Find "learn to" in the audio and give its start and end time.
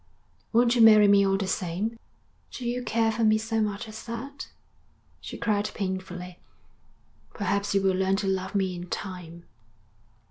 7.93-8.27